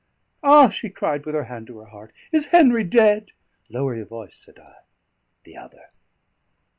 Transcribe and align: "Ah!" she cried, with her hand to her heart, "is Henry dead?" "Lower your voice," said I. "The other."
"Ah!" 0.41 0.69
she 0.69 0.89
cried, 0.89 1.27
with 1.27 1.35
her 1.35 1.43
hand 1.43 1.67
to 1.67 1.77
her 1.77 1.85
heart, 1.85 2.11
"is 2.31 2.47
Henry 2.47 2.83
dead?" 2.83 3.33
"Lower 3.69 3.95
your 3.95 4.07
voice," 4.07 4.35
said 4.35 4.57
I. 4.57 4.77
"The 5.43 5.55
other." 5.55 5.91